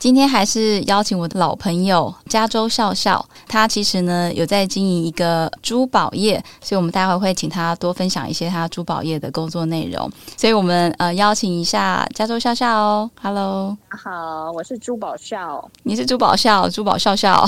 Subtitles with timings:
[0.00, 10.10] 今天还是邀请我的老朋友加州笑笑，他其实呢有在经营一个珠宝业，所以我们待会会请他多分享一些他珠宝业的工作内容。
[10.38, 17.46] 所以我们呃邀请一下加州笑笑哦，Hello，好，我是珠宝笑，你是珠宝笑，珠宝笑笑，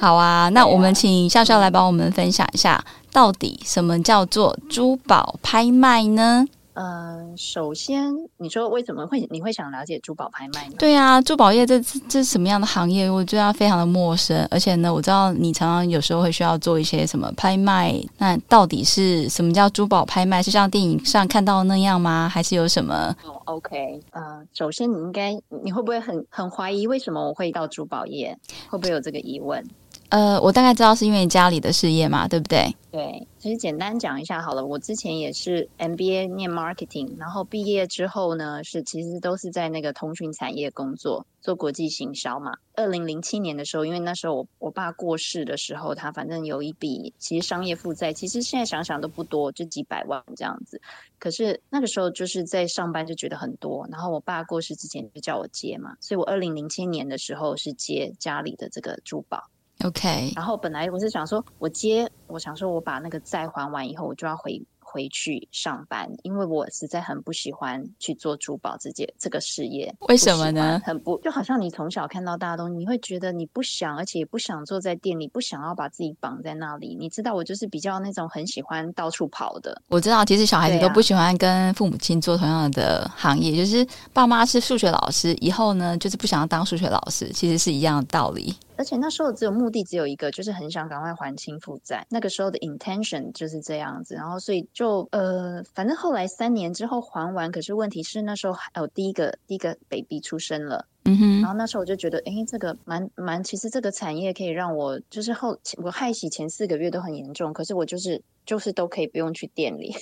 [0.00, 2.82] 好啊，那我们请笑笑来帮我们分享一下，
[3.12, 6.46] 到底什么叫做珠宝拍卖呢？
[6.74, 10.74] 嗯，首先你说为什么会你会想了解珠宝拍卖呢？
[10.78, 13.08] 对啊，珠宝业这这是什么样的行业？
[13.08, 20.42] 我对它非常的陌生，而且呢，我知道你常常有时候会需要做一些什么拍卖，那到底是什么叫珠宝拍卖？
[20.42, 22.28] 是像电影上看到那样吗？
[22.28, 23.14] 还是有什么？
[23.24, 28.36] 哦，OK，呃，首先你应该你会不会很很怀疑为什么我会到珠宝业？
[28.68, 29.64] 会不会有这个疑问？
[30.10, 32.76] 呃，我大概知道是因为家里的事业嘛，对不对？
[32.92, 34.64] 对，其实简单讲一下好了。
[34.64, 42.52] 我之前也是 MBA 念 marketing，然后毕业之后呢，是其实都是在那个通讯产业工作，做国际行销嘛。
[42.76, 50.80] 二零零七年的时候，因为那时候我我爸过世的时候，他反正有一笔其实商业负债，其实现在想想都不多，就几百万这样子。
[51.18, 59.50] 可是那个时候就是在上班就觉得很多，然后我爸过世之前就叫我接嘛，所以我二零零七年的时候是接家里的这个珠宝。
[59.82, 69.92] OK，然后本来我是想说，我接，我想说我把那个债还完以后，我就要回回去上班，因为我实在很不喜欢去做珠宝这件这个事业。
[70.08, 70.80] 为什么呢？
[70.84, 76.96] 很不，就好像你从小看到大东西，你会觉得你不想，而且也不想坐在店里，不想要把自己绑在那里。
[76.98, 79.82] 你知道，我就是比较那种很喜欢到处跑的。
[79.88, 88.54] 我知道，其实小孩子都不喜欢跟父母亲做同样的行业，就是爸妈是数学老师，以后呢就是不想要当数学老师，其实是一样的道理。
[88.76, 92.06] 而且那时候只有目的只有一个，就是很想赶快还清负债。
[92.10, 100.86] 那个时候的 intention 就是这样子，然后所以就呃，反正后来三年之后还完，可是问题是那时候还有第一个第一个 baby 出生了。
[101.06, 109.94] 嗯哼，然后那时候我就觉得，哎，这个蛮蛮，其实这个产业可以让我，就是后我害喜前四个月都很严重，可是我就是就是都可以不用去店里。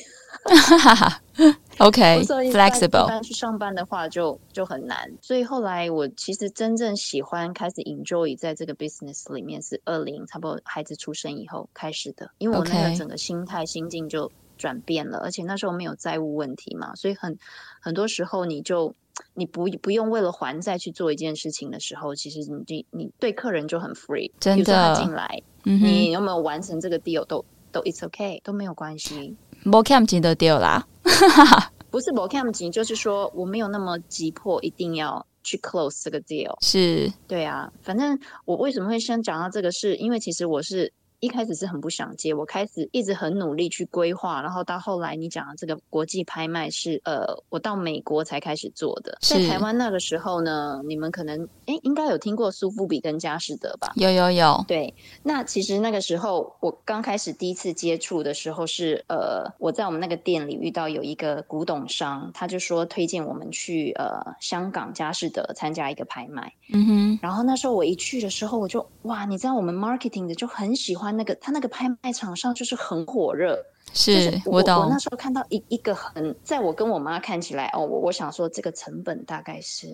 [1.78, 3.22] OK，flexible。
[3.22, 17.38] 去上班的话就就很难，所以后来我其实真正喜欢开始 enjoy 在这个 business 里面是二零差不多孩子出生以后开始的，因为我那个整个心态心境就转变了，而且那时候没有债务问题嘛，所以很
[17.81, 18.94] 很多时候你就。
[19.34, 29.37] 你不不用为了还债去做一件事情的时候，其实你你你对客人就很 free，真的进来，你有没有完成这个 deal 都都 it's okay 都没有关系。
[29.64, 30.86] 冇 cam 级的 deal 啦，
[31.90, 36.54] 不是冇 cam 级，就是说我没有那么急迫，一定要去 close 这个 deal。
[36.62, 40.92] 是对啊，反正我为什么会先讲到这个，是因为其实我是。
[41.22, 49.16] 一开始是很不想接，我开始一直很努力去规划，然后到后来你讲的这个国际拍卖是呃，我到美国才开始做的。
[49.21, 53.93] 在台湾那个时候呢，你们可能哎应该有听过苏富比跟佳士得吧？
[53.94, 54.65] 有有有。
[54.66, 66.53] 对，那其实那个时候我刚开始第一次接触的时候是呃，我在我们那个店里遇到有一个古董商，他就说推荐我们去呃香港佳士得参加一个拍卖。
[66.72, 67.19] 嗯哼。
[67.22, 71.11] 然后那时候我一去的时候，我就哇，你知道我们 marketing 的就很喜欢。
[71.12, 74.82] 那个他那个拍卖场上就是很火热，是我懂。
[74.82, 79.86] 我那时候看到一一个很，在我跟我妈看起来，哦，我我想说这个成本大概是。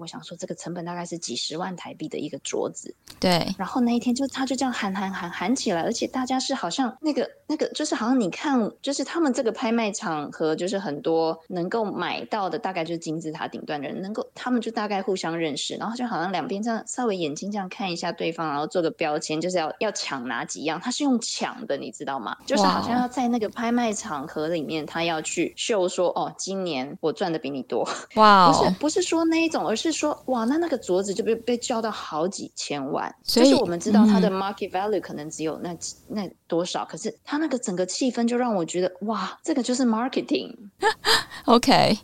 [0.00, 2.94] 我想说，这个成本大概是几十万台币的一个镯子。
[3.20, 3.46] 对。
[3.58, 20.80] 然后那一天就他就这样喊喊喊喊起来，而且大家是好像那个那个，就是好像你看，就是他们这个拍卖场和就是很多能够买到的，大概就是金字塔顶端的人，能够他们就大概互相认识，然后就好像两边这样稍微眼睛这样看一下对方，然后做个标签，就是要要抢哪几样。
[20.80, 22.34] 他是用抢的，你知道吗？
[22.46, 27.86] 就是好像要在那个拍卖场合里面，他要去秀说，哦，今年我赚的比你多。
[28.16, 28.50] 哇。
[28.50, 29.89] 不是不是说那一种，而是。
[29.92, 35.76] 说哇，那那个镯子就被被叫到好几千万，就是我们知道它的 market value 可能只有那
[36.08, 40.54] 那多少，可是它那个整个气氛就让我觉得哇，这个就是 marketing。
[41.46, 41.98] OK，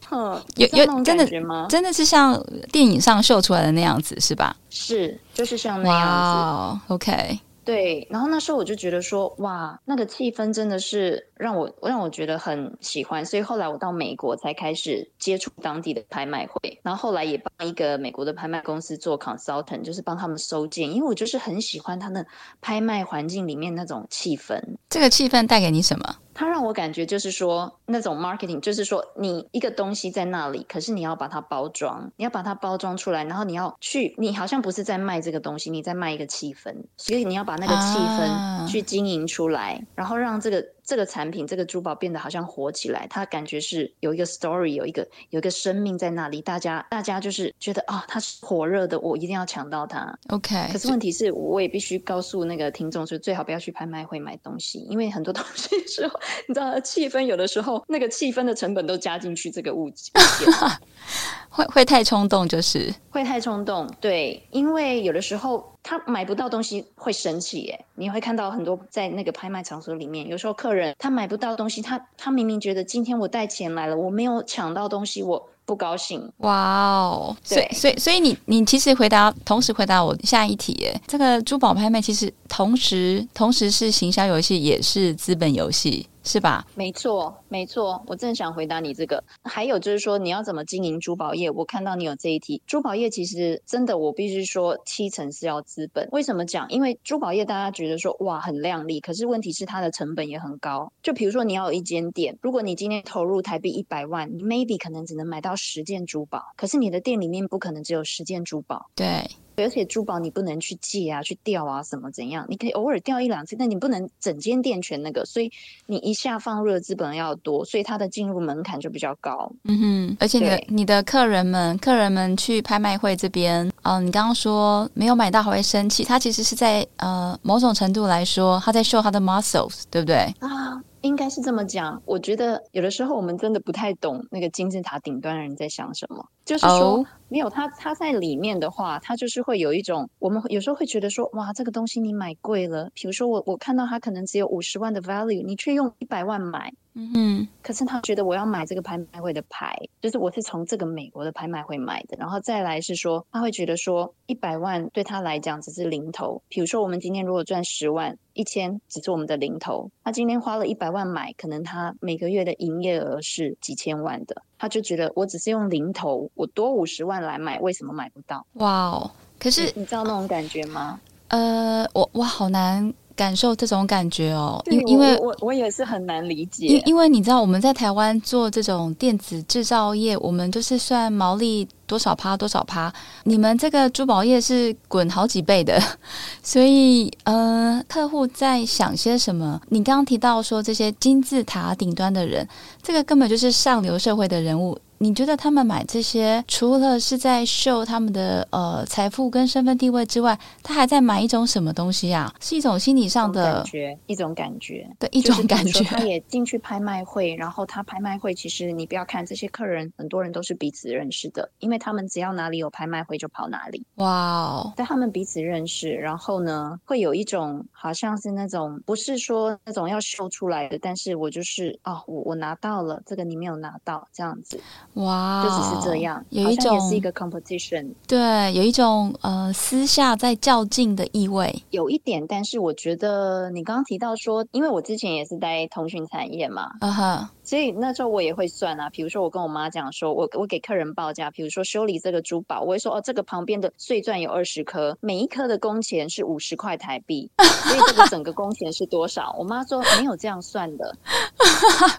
[0.56, 1.66] 有有真的吗？
[1.68, 2.42] 真的是像
[2.72, 4.56] 电影上秀出来的那样子是吧？
[4.70, 6.94] 是，就是像那样子。
[6.94, 7.40] OK。
[7.66, 22.24] 对，然后那时候我就觉得说，哇，那个气氛真的是让我让我觉得很喜欢，所以后来我到美国才开始接触当地的拍卖会，然后后来也帮一个美国的拍卖公司做 consultant，就是帮他们收件，因为我就是很喜欢他的
[22.60, 24.62] 拍卖环境里面那种气氛。
[24.88, 26.18] 这个气氛带给你什么？
[26.38, 40.75] 它让我感觉就是说，那种 marketing，就是说你一个东西在那里，可是你要把它包装，你要把它包装出来，然后你要去，你好像不是在卖这个东西，你在卖一个气氛，所以你要把那个气氛去经营出来，然后让这个。
[40.86, 50.16] 这个产品这个珠宝变得好像火起来，它感觉是有一个 story，有一个有一个生命在那里，大家大家就是觉得啊，它是火热的，我一定要抢到它。
[50.28, 60.12] OK，可是问题是我也必须告诉那个听众说，最好不要去拍卖会买东西，因为很多东西时候，你知道气氛有的时候那个气氛的成本都加进去这个物物件。
[61.48, 67.84] 会会太冲动，就是会太冲动，对，因为有的时候他买不到东西会生气，耶。
[67.94, 76.30] 你会看到很多在那个拍卖场所里面，有时候客人他买不到东西，他他明明觉得今天我带钱来了，我没有抢到东西，我不高兴。
[76.38, 77.36] 哇哦！
[77.42, 86.66] 所以所以所以你你其实回答同时回答我下一题耶，这个珠宝拍卖其实同时同时是行销游戏，也是资本游戏，是吧？
[86.74, 89.22] 没错，没错，我正想回答你这个。
[89.44, 91.48] 还有就是说，你要怎么经营珠宝业？
[91.48, 96.08] 我看到你有这一题，珠宝业其实真的，我必须说，七成是要资本。
[96.10, 96.68] 为什么讲？
[96.68, 100.92] 因为珠宝业大家觉得说哇很亮丽，可是问题是它的成本也很高。
[101.00, 108.90] 就比如说你要有一间店，如果你今天投入台币一百万，你 maybe 可能只能买到十件珠宝，可是你的店里面不可能只有十件珠宝。
[108.96, 112.44] 对，而且珠宝你不能去借啊，去掉啊，什么怎样？
[112.48, 115.50] 你可以偶尔掉一两次，但你不能整间店全那个，所以
[115.86, 119.50] 你一下放入的资本要多，所以它的进入门槛就比较高。
[119.64, 130.16] 嗯哼，而且你的你的客人们，客人们去拍卖会这边，嗯、你刚刚说没有买到还会生气，他其实是在呃某种程度来说，他在 show 他的 muscles，对不对？
[130.40, 132.02] 啊，应该是这么讲。
[132.04, 136.98] 我觉得有的时候我们真的不太懂那个金字塔顶端的人在想什么，就是说。
[136.98, 142.88] 哦没有他，他在里面的话，他就是会有一种，我们有时候会觉得说，哇，这个东西你买贵了。
[142.94, 156.40] 比如说我我看到它可能只有五十万的 value，你却用一百万买，嗯哼，可是他觉得我要买这个拍卖会的牌，就是我是从这个美国的拍卖会买的，然后再来是说，他会觉得说一百万对他来讲只是零头。
[156.48, 168.46] 比如说我们今天如果赚十万，一千只是我们的零头，他今天花了一百万买，可能他每个月的营业额是几千万的，他就觉得我只是用零头，我多五十万来买，为什么买不到？
[168.54, 169.10] 哇哦！
[169.38, 170.98] 可是你你知道那种感觉吗？
[171.28, 176.82] 呃，我我好难感受这种感觉哦，因因为我我也是很难理解因。
[176.86, 182.92] 因为你知道我们在台湾做这种电子制造业，我们就是算毛利多少趴多少趴，
[183.24, 185.82] 你们这个珠宝业是滚好几倍的，
[186.44, 189.60] 所以呃，客户在想些什么？
[189.70, 192.46] 你刚刚提到说这些金字塔顶端的人，
[192.82, 194.78] 这个根本就是上流社会的人物。
[194.98, 202.32] 你觉得他们买这些，除了是在秀他们的呃财富跟身份地位之外，他还在买一种什么东西啊？
[202.40, 205.84] 是一种心理上的感觉，一种感觉，对一种感觉。
[205.84, 224.58] 他也进去拍卖会，然后他拍卖会其实你不要看这些客人，很多人都是彼此认识的，因为他们只要哪里有拍卖会就跑哪里，哇哦，但他们彼此认识，然后呢，会有一种好像是那种不是说那种要秀出来的，但是我就是哦，我我拿到了这个你没有拿到，这样子
[224.96, 231.62] 哇哦，就只是这样，有一种也是一个 competition，对，有一种呃私下在较劲的意味。
[231.70, 249.34] 有一点，但是我觉得你刚刚提到说，因为我之前也是在通讯产业嘛，啊哈，所以那时候我也会算啊，比如说我跟我妈讲说，我我给客人报价，比如说修理这个珠宝，我会说哦，这个旁边的碎钻有二十颗，每一颗的工钱是五十块台币， 所以这个整个工钱是多少？
[249.38, 250.96] 我妈说没有这样算的，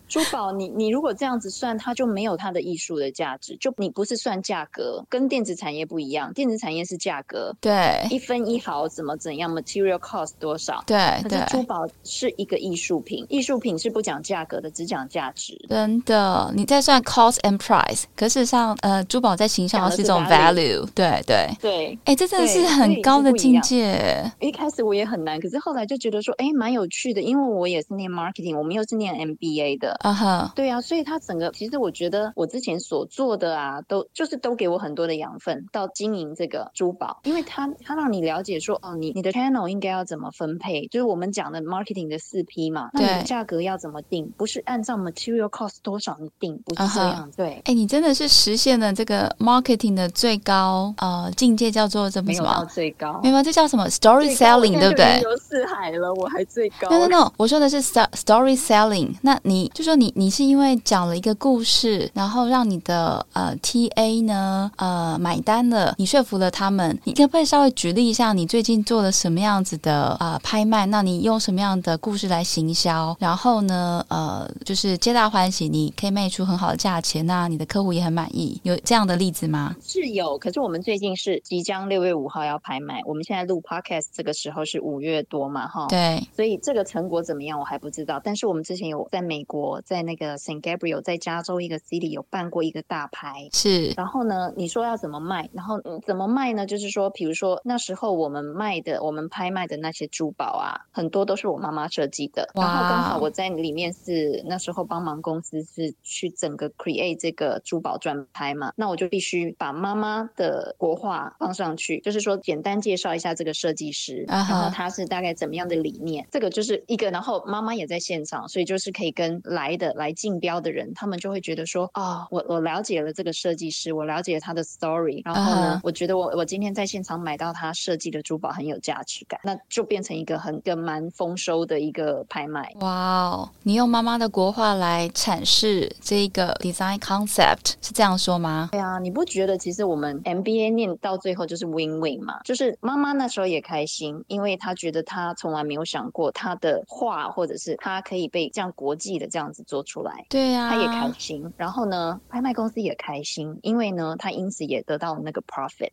[0.07, 10.83] 珠宝你你如果这样子算，它就没有它的艺术的价值，就你不是算价格，跟电子产业不一样，电子产业是价格，对一分一毫怎么怎样，material cost 多少。
[10.85, 15.59] 对可是珠，宝是一个艺术品，艺术品是不讲价格的，只讲价值。
[15.67, 21.47] 真的，你在算 cost and price，可事实上，呃，珠宝在形象上是是一种 value 对对。
[21.59, 24.31] 对，哎，这真的是很高的境界。
[24.39, 29.97] 一开始我也很难，可是后来就觉得说，哎，蛮有趣的，因为我也是念 marketing，我们又是念 MBA 的。
[30.01, 52.65] 啊哈，对啊，所以它整个其实我觉得我之前所做的啊，都就是都给我很多的养分，到经营这个珠宝，因为他他让你了解说，哦，你你的 channel 应该要怎么分配，就是我们讲的 marketing 的四 P 嘛，那你的对价格要怎么定，不是按照 material cost 多少你定，不是这样，对，哎，你真的是实现了这个 marketing 的最高呃境界，叫做什么什没有？
[52.65, 53.29] 最高没。
[53.29, 56.89] 有，这叫什么 story selling，对不对四海了，我还最高。
[56.89, 59.15] no no no，我说的是 story selling。
[59.21, 70.85] 那你就说你你是因为讲了一个故事，然后让让你的呃 TA 呢呃买单了，你说服了他们，你可不可以稍微举例一下你最近做了什么样子的呃拍卖？
[70.87, 73.15] 那你用什么样的故事来行销？
[73.21, 79.73] 然后呢呃就是皆大欢喜，你可以卖出很好的价钱，那你的客户也很满意，有这样的例子吗？
[79.81, 88.19] 是有，可是我们最近是即将六月五号要拍卖，我们现在录 podcast 这个时候是五月多嘛哈，对，所以这个成果怎么样我还不知道。
[88.21, 93.93] 但是我们之前有在美国，在那个 Saint Gabriel，在加州一个 city 有办过一个大拍，是。
[93.97, 95.49] 然后呢，你说要怎么卖？
[95.53, 96.65] 然后怎么卖呢？
[96.65, 102.49] 就是说，比如说那时候我们卖的，我们拍卖的那些珠宝啊，很多都是我妈妈设计的。
[102.53, 116.27] 然后刚好我在里面是那时候帮忙公司是去整个 create 这个珠宝专拍嘛，那我就必须把妈妈的国画放上去，就是说简单介绍一下这个设计师，然后他是大概怎么样的理念。
[116.31, 123.87] 这个就是一个，然后妈妈也在现场，所以就是可以跟来的来竞标的人，他们就会觉得说，哦，我我我了解了这个设计师。
[123.97, 132.71] 我了解他的 story，然后呢，我觉得我我今天在现场买到他设计的珠宝很有价值感，那就变成一个很个蛮丰收的一个拍卖。
[132.81, 132.89] 哇
[133.29, 138.69] 哦，你用妈妈的国画来阐释这个 design concept 是这样说吗？
[138.71, 142.39] 对啊，你不觉得其实我们 MBA 念到最后就是 win win 吗？
[142.43, 151.51] 就是妈妈那时候也开心，因为她觉得她从来没有想过她的画或者是她可以被这样国际的这样子做出来，对啊，她也开心。
[151.55, 155.91] 然后呢，拍卖公司也开心，因为呢，他因此也得到那个 profit，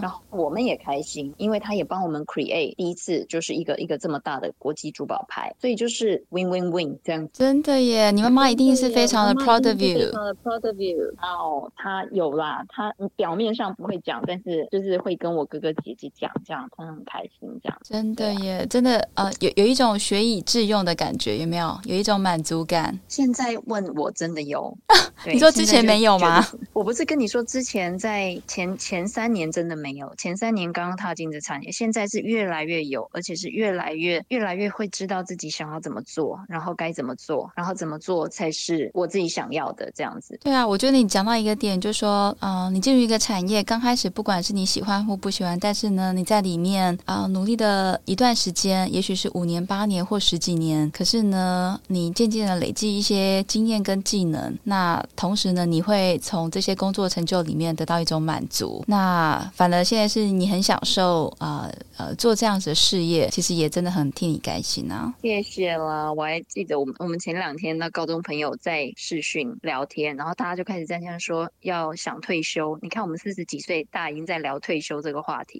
[0.00, 7.28] 然后我们也开心，因为他也帮我们 create 第一次就是一个一个这么大的国际珠宝牌，所以就是 win win win 这样。
[7.32, 9.98] 真的耶，你妈妈一定是非常的 proud of you。
[9.98, 11.14] 非常的 proud of you。
[11.20, 17.78] 哦，他有啦，他表面上不会讲，但是就是会跟我哥哥姐姐讲，这样他很开心，这样。
[17.82, 21.78] 真的耶，真的呃，有有一种学以致用的感觉，有没有？
[21.84, 22.98] 有一种满足感。
[23.08, 24.76] 现在问我真的有，
[25.26, 26.46] 你说之前没有吗？
[26.72, 40.38] 我不是跟你说之前在前前三年真的没有，前三年刚刚踏进这产业，现在是越来越有，而且是越来越越来越会知道自己想要怎么做，然后该怎么做，然后怎么做才是我自己想要的这样子。
[40.42, 58.84] 对啊，我觉得你讲到一个点，就是说，嗯，你进入一个产业，刚开始不管是你喜欢或不喜欢，但是呢，你在里面啊努力的一段时间，也许是五年、八年或十几年，可是呢，你渐渐的累积一些经验跟技能，那同时呢，你会从这些工作成就里面得到一种满足。
[58.86, 65.12] 那反而现在是你很享受啊呃做这样子的事业，其实也真的很替你开心啊。
[65.22, 72.78] 谢谢啦，我还记得我们我们前两天那高中朋友在视讯聊天，然后大家就开始在线说要想退休。
[72.82, 75.58] 你看我们四十几岁，大家已经在聊退休这个话题。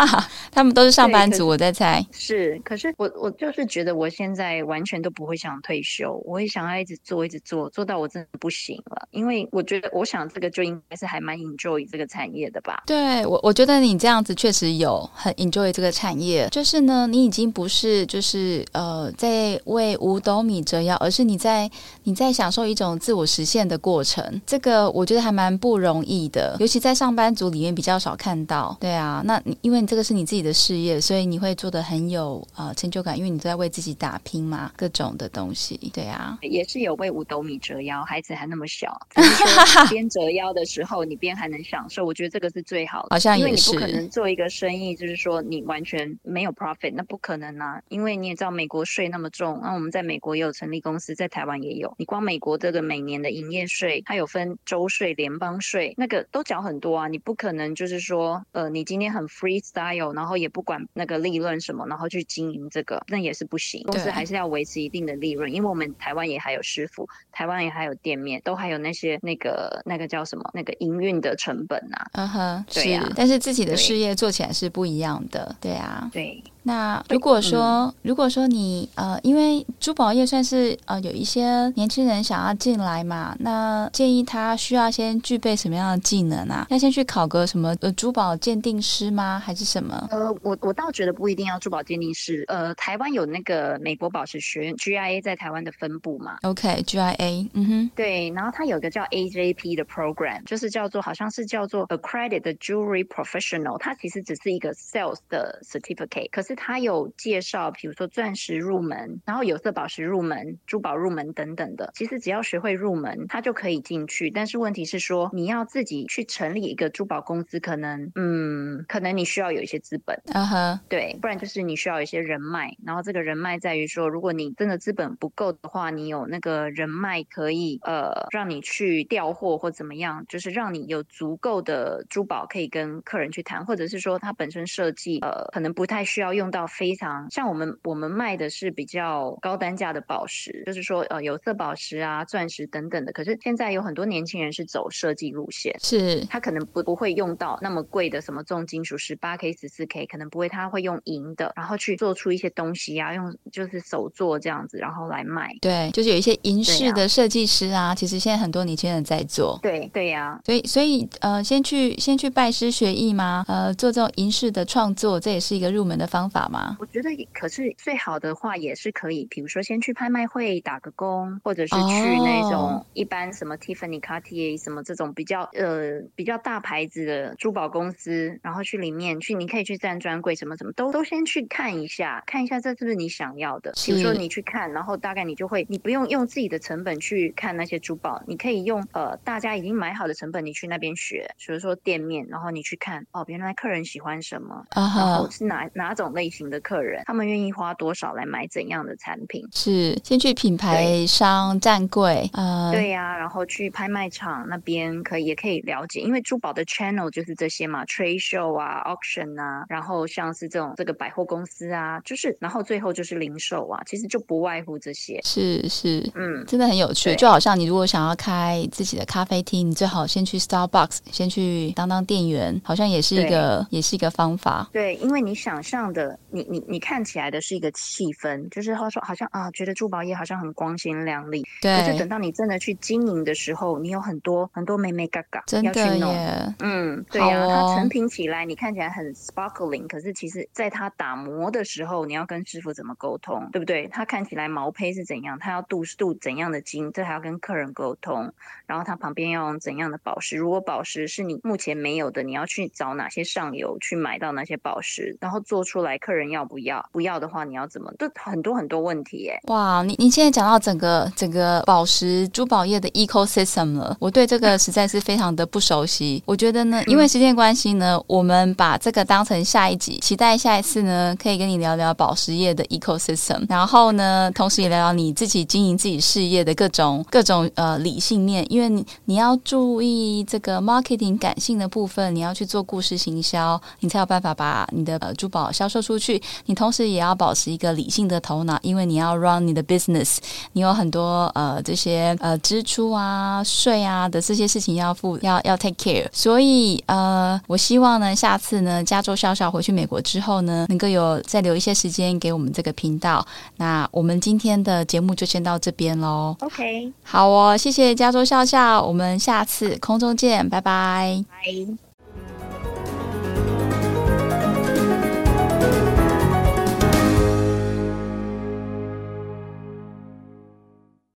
[0.50, 2.04] 他们都是上班族，我在猜。
[2.12, 9.08] 是，可是我我就是觉得我现在完全都不会想退休，我会想要一直做，一直做，做到我真的不行了。
[9.10, 12.82] 因为我觉得，我想这个就应该是还蛮 enjoy 这个产业的吧。
[12.86, 16.48] 对我，我觉得你这样子确实有很 enjoy 这个产业。
[16.50, 21.70] 就是呢，你已经不是就是呃在为五斗米折腰，而是你在
[22.04, 24.40] 你在享受一种自我实现的过程。
[24.46, 28.76] 这个我觉得还蛮不容易的，尤其在上班族里面比较少看到。
[28.80, 35.90] 对啊，那你因为你这个是你自己的事业，所以你会做的很有呃成就感，因为你都在为自己打拼嘛，各种的东西。
[35.92, 38.98] 对啊，也是有为五斗米折腰，孩子还那么小，
[39.90, 43.08] 边折腰的时候，你边还能享受，我觉得这个是最好的。
[43.10, 47.80] 好像也是，因为你不可能做一个生意，就是说你完全没有 profit，那不可能啊。
[47.88, 51.94] 因为你也知道美国税那么重，那我们在美国也有成立公司，在台湾也有。
[51.98, 57.08] 你光美国这个每年的营业税，它有分州税、联邦税，那个都缴很多啊。
[57.08, 63.82] 你不可能就是说，呃，你今天很 freestyle，然后也不管那个利润什么，然后去经营这个，那也是不行。
[63.84, 72.06] 公司还是要维持一定的利润，因为我们台湾也还有师傅，台湾也还有店面，都还有那些那个那个叫什么那个营运的成本啊。
[72.12, 73.06] 嗯哼，对呀。
[73.14, 76.08] 但是自己的事业做起来是不一样的，对啊。
[76.12, 76.42] 对。
[76.66, 86.66] 那如果说，如果说你呃，因为珠宝业算是呃有一些年轻人想要进来嘛，那建议他需要先具备什么样的技能啊？
[86.68, 89.38] 要先去考个什么呃珠宝鉴定师吗？
[89.38, 90.08] 还是什么？
[90.10, 92.44] 呃，我我倒觉得不一定要珠宝鉴定师。
[92.48, 98.28] 呃，台湾有那个美国宝石学院 GIA 在台湾的分部嘛？OK，GIA，嗯哼，对。
[98.30, 106.55] 然后它有个叫 AJP 的 program，就是叫做好像是叫做 Accredited Jewelry Professional，它其实只是一个 sales 的 certificate，可是。
[106.56, 111.92] 他有介绍，比如说钻石入门，然后有色宝石入门、珠宝入门等等的。
[111.94, 114.30] 其实只要学会入门，他就可以进去。
[114.30, 122.74] 但是问题是说，你要自己去成立一个珠宝公司，可能，嗯，可能你需要有一些资本，嗯哼，对，不然就是你需要一些人脉。
[122.84, 143.12] 然后这个人脉在于说，如果你真的资本不够的话，你有那个人脉可以，呃，让你去调货或怎么样，就是让你有足够的珠宝可以跟客人去谈，或者是说它本身设计，呃，可能不太需要用到非常像我们我们卖的是比较高单价的宝石，就是说呃有色宝石啊、钻石等等的。
[143.12, 155.50] 可是现在有很多年轻人是走设计路线，是他可能不不会用到那么贵的什么重金属十八 K、十四 K，可能不会，他会用银的，然后去做出一些东西啊，用就是手做这样子，然后来卖。
[155.60, 159.58] 对，就是有一些银饰的设计师啊，其实现在很多年轻人在做。
[159.62, 163.44] 对对呀，所以所以呃，先去先去拜师学艺吗？
[163.48, 166.76] 呃，做这种银饰的创作，这也是一个入门的方法吗？
[166.80, 183.72] 我觉得，可是最好的话也是可以，比如说先去拍卖会打个工，或者是去那种一般什么 Tiffany、Cartier 什么这种比较呃比较大牌子的珠宝公司，然后去里面去，你可以去站专柜，什么什么都都先去看一下，看一下这是不是你想要的。
[183.84, 199.46] 比如说你去看，然后大概你就会，你不用用自己的成本去看那些珠宝，你可以用呃大家已经买好的成本，你去那边学，比如说店面，然后你去看哦，原来客人喜欢什么，然后是哪哪种类型的客人，他们愿意花多少来买怎样的产品。
[199.52, 215.20] 是先去品牌商站柜，呃，对呀，然后去拍卖场那边可以也可以了解，因为珠宝的 channel 就是这些嘛，trade show 啊，auction 啊，然后像是这种这个百货公司啊，就是然后最后就是零售啊，其实就不外乎这些。
[215.22, 224.68] 是是，嗯，真的很有趣，就好像你如果想要开自己的咖啡厅，你最好先去 Starbucks，先去当当店员，好像也是一个也是一个方法。
[224.72, 231.76] 对，因为你想象的，你你你看起来的是一个气氛，就是他说好像啊，觉得珠宝业好像很光鲜亮丽，对。
[231.78, 236.54] 可是等到你真的去经营的时候，你有很多很多美美嘎嘎真的耶。
[236.60, 243.88] 嗯，对呀，它成品起来你看起来很 sparkling，可是其实在它打磨的时候，你要跟师傅怎么沟通，对不对？
[243.88, 248.32] 它看起来毛坯是怎样，它要镀镀怎样的金，这还要跟客人沟通。
[248.66, 250.36] 然后它旁边要用怎样的宝石？
[250.36, 255.16] 如果宝石是你目前没有的，你要去找哪些上游去买到哪些宝石？
[255.20, 256.84] 然后做出来，客人要不要？
[256.92, 257.92] 不要的话，你要怎么？
[257.98, 259.40] 都很多很多问题耶。
[259.48, 266.22] 哇，你你现在讲到整个整个宝石珠宝业的 ecosystem 了，我对这个实在是非常的不熟悉。
[266.26, 286.20] 我觉得呢，因为时间关系呢，我们把这个当成下一集，期待下一次呢，可以跟你聊聊宝石业的 ecosystem，然后呢，同时也聊聊你自己经营自己事业的各种各种呃理性面，因为你你要注意这个 marketing 感性的部分，你要去做故事行销，你才有办法把你的呃珠宝销售出去。
[286.46, 290.16] 你同时也要保持一个理性的头脑，因为你要 run 你的 business，
[290.54, 296.06] 你有很多呃这些呃支出啊、税啊的这些事情要付，要要 take care。
[296.12, 303.24] 所以呃，我希望呢，下次呢，加州笑笑回去美国之后呢，能够有再留一些时间给我们这个频道。
[303.56, 306.34] 那我们今天的节目就先到这边喽。
[306.40, 311.22] OK，好哦，谢谢加州笑笑，我们下次空中见，拜拜。
[311.30, 311.85] 拜。